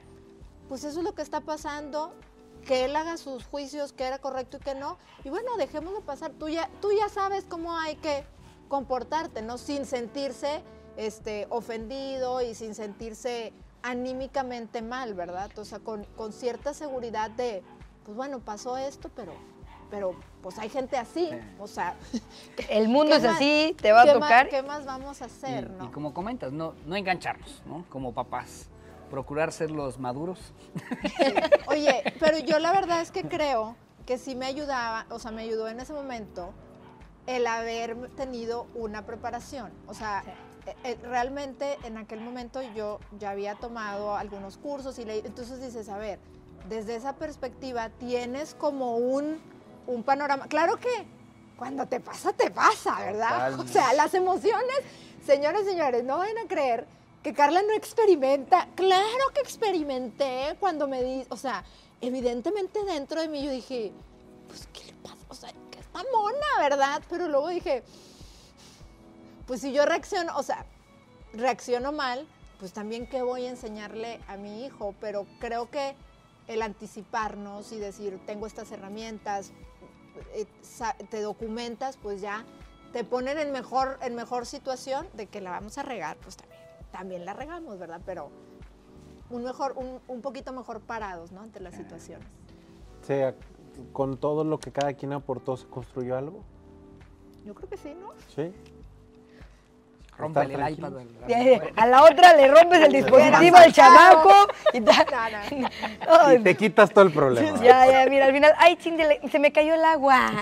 pues 0.68 0.84
eso 0.84 0.98
es 1.00 1.04
lo 1.04 1.14
que 1.14 1.22
está 1.22 1.40
pasando, 1.40 2.12
que 2.64 2.84
él 2.84 2.96
haga 2.96 3.16
sus 3.16 3.44
juicios, 3.46 3.92
que 3.92 4.04
era 4.04 4.18
correcto 4.18 4.56
y 4.56 4.60
que 4.60 4.74
no, 4.74 4.98
y 5.24 5.30
bueno, 5.30 5.56
dejémoslo 5.56 6.00
pasar, 6.00 6.32
tú 6.32 6.48
ya, 6.48 6.68
tú 6.80 6.90
ya 6.92 7.08
sabes 7.08 7.44
cómo 7.48 7.78
hay 7.78 7.96
que 7.96 8.24
comportarte, 8.68 9.42
¿no? 9.42 9.58
Sin 9.58 9.84
sentirse 9.86 10.62
este, 10.96 11.46
ofendido 11.50 12.42
y 12.42 12.54
sin 12.54 12.74
sentirse 12.74 13.52
anímicamente 13.82 14.82
mal, 14.82 15.14
¿verdad? 15.14 15.50
O 15.58 15.64
sea, 15.64 15.78
con, 15.78 16.04
con 16.16 16.32
cierta 16.32 16.74
seguridad 16.74 17.30
de, 17.30 17.62
pues 18.04 18.16
bueno, 18.16 18.40
pasó 18.40 18.76
esto, 18.76 19.08
pero, 19.14 19.32
pero 19.90 20.16
pues 20.42 20.58
hay 20.58 20.68
gente 20.68 20.96
así, 20.96 21.30
o 21.60 21.68
sea, 21.68 21.94
El 22.68 22.88
mundo 22.88 23.12
¿qué 23.12 23.16
es 23.18 23.22
más- 23.22 23.36
así, 23.36 23.76
te 23.80 23.92
va 23.92 24.02
a 24.02 24.04
¿qué 24.04 24.14
más- 24.14 24.20
tocar. 24.20 24.48
¿Qué 24.48 24.62
más 24.62 24.84
vamos 24.84 25.22
a 25.22 25.26
hacer, 25.26 25.70
y, 25.72 25.78
no? 25.78 25.84
y 25.84 25.88
como 25.88 26.12
comentas, 26.12 26.52
no, 26.52 26.74
no 26.84 26.96
engancharnos, 26.96 27.62
¿no? 27.66 27.84
Como 27.88 28.12
papás. 28.12 28.66
Procurar 29.10 29.52
ser 29.52 29.70
los 29.70 29.98
maduros. 29.98 30.38
Oye, 31.68 32.02
pero 32.18 32.38
yo 32.38 32.58
la 32.58 32.72
verdad 32.72 33.00
es 33.00 33.10
que 33.10 33.22
creo 33.22 33.76
que 34.04 34.18
sí 34.18 34.34
me 34.34 34.46
ayudaba, 34.46 35.06
o 35.10 35.18
sea, 35.18 35.30
me 35.30 35.42
ayudó 35.42 35.68
en 35.68 35.80
ese 35.80 35.92
momento 35.92 36.52
el 37.26 37.46
haber 37.46 38.08
tenido 38.16 38.66
una 38.74 39.04
preparación. 39.04 39.72
O 39.86 39.94
sea, 39.94 40.22
eh, 40.66 40.74
eh, 40.84 40.98
realmente 41.02 41.78
en 41.84 41.98
aquel 41.98 42.20
momento 42.20 42.60
yo 42.74 43.00
ya 43.18 43.30
había 43.30 43.54
tomado 43.54 44.16
algunos 44.16 44.58
cursos 44.58 44.98
y 44.98 45.04
leí, 45.04 45.22
entonces 45.24 45.60
dices, 45.60 45.88
a 45.88 45.98
ver, 45.98 46.18
desde 46.68 46.96
esa 46.96 47.14
perspectiva 47.14 47.90
tienes 47.90 48.54
como 48.54 48.96
un, 48.96 49.40
un 49.86 50.02
panorama. 50.02 50.46
Claro 50.46 50.76
que 50.76 51.06
cuando 51.56 51.86
te 51.86 52.00
pasa, 52.00 52.32
te 52.32 52.50
pasa, 52.50 53.00
¿verdad? 53.00 53.58
O 53.58 53.66
sea, 53.66 53.92
las 53.92 54.14
emociones, 54.14 54.76
señores, 55.24 55.64
señores, 55.64 56.04
no 56.04 56.18
van 56.18 56.36
a 56.38 56.48
creer 56.48 56.86
que 57.26 57.34
Carla 57.34 57.60
no 57.60 57.72
experimenta. 57.72 58.68
Claro 58.76 59.24
que 59.34 59.40
experimenté 59.40 60.56
cuando 60.60 60.86
me 60.86 61.02
di, 61.02 61.26
o 61.28 61.36
sea, 61.36 61.64
evidentemente 62.00 62.84
dentro 62.84 63.20
de 63.20 63.26
mí 63.26 63.42
yo 63.42 63.50
dije, 63.50 63.92
pues, 64.46 64.68
¿qué 64.72 64.84
le 64.84 64.92
pasa? 64.92 65.16
O 65.28 65.34
sea, 65.34 65.52
que 65.72 65.80
está 65.80 66.04
mona, 66.12 66.46
¿verdad? 66.60 67.02
Pero 67.10 67.26
luego 67.26 67.48
dije, 67.48 67.82
pues 69.44 69.60
si 69.60 69.72
yo 69.72 69.84
reacciono, 69.84 70.36
o 70.36 70.44
sea, 70.44 70.66
reacciono 71.32 71.90
mal, 71.90 72.28
pues 72.60 72.72
también 72.72 73.08
qué 73.08 73.22
voy 73.22 73.46
a 73.46 73.50
enseñarle 73.50 74.20
a 74.28 74.36
mi 74.36 74.64
hijo, 74.64 74.94
pero 75.00 75.26
creo 75.40 75.68
que 75.68 75.96
el 76.46 76.62
anticiparnos 76.62 77.72
y 77.72 77.78
decir, 77.78 78.20
tengo 78.24 78.46
estas 78.46 78.70
herramientas, 78.70 79.50
eh, 80.32 80.46
te 81.10 81.20
documentas, 81.22 81.96
pues 81.96 82.20
ya 82.20 82.44
te 82.92 83.02
ponen 83.02 83.36
en 83.36 83.50
mejor, 83.50 83.98
en 84.02 84.14
mejor 84.14 84.46
situación 84.46 85.08
de 85.14 85.26
que 85.26 85.40
la 85.40 85.50
vamos 85.50 85.76
a 85.76 85.82
regar, 85.82 86.16
pues 86.18 86.36
también, 86.36 86.65
también 86.96 87.26
la 87.26 87.34
regamos, 87.34 87.78
¿verdad? 87.78 88.00
Pero 88.06 88.30
un, 89.28 89.44
mejor, 89.44 89.74
un, 89.76 90.00
un 90.08 90.22
poquito 90.22 90.52
mejor 90.54 90.80
parados, 90.80 91.30
¿no? 91.30 91.42
Ante 91.42 91.60
las 91.60 91.74
situaciones. 91.74 92.26
O 93.02 93.04
sea, 93.04 93.34
con 93.92 94.16
todo 94.16 94.44
lo 94.44 94.58
que 94.58 94.72
cada 94.72 94.94
quien 94.94 95.12
aportó, 95.12 95.58
¿se 95.58 95.66
construyó 95.66 96.16
algo? 96.16 96.42
Yo 97.44 97.54
creo 97.54 97.68
que 97.68 97.76
sí, 97.76 97.94
¿no? 98.00 98.12
Sí. 98.34 98.52
Rómpele 100.16 100.54
el 100.54 100.72
iPad. 100.72 100.92
A 101.76 101.86
la 101.86 102.04
otra 102.04 102.34
le 102.34 102.48
rompes 102.48 102.80
el 102.80 102.92
dispositivo 102.92 103.56
al 103.58 103.72
chamaco 103.74 104.32
y 104.72 104.78
Y 106.36 106.42
te 106.42 106.56
quitas 106.56 106.90
todo 106.90 107.04
el 107.04 107.12
problema. 107.12 107.58
Ya, 107.62 107.86
ya, 107.86 108.08
mira, 108.08 108.24
al 108.24 108.32
final, 108.32 108.54
ay, 108.56 108.76
ching, 108.76 108.96
se 109.30 109.38
me 109.38 109.52
cayó 109.52 109.74
el 109.74 109.84
agua. 109.84 110.30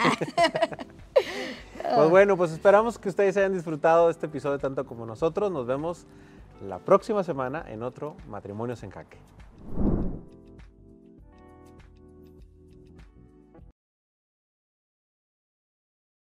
Pues 1.95 2.09
bueno, 2.09 2.37
pues 2.37 2.51
esperamos 2.51 2.99
que 2.99 3.11
ustedes 3.11 3.37
hayan 3.37 3.53
disfrutado 3.53 4.07
de 4.07 4.13
este 4.13 4.25
episodio 4.25 4.59
tanto 4.59 4.87
como 4.87 5.05
nosotros. 5.05 5.53
Nos 5.53 5.67
vemos 5.67 6.07
la 6.69 6.79
próxima 6.79 7.23
semana 7.23 7.65
en 7.69 7.83
otro 7.83 8.17
Matrimonios 8.29 8.83
en 8.83 8.91
Jaque. 8.91 9.19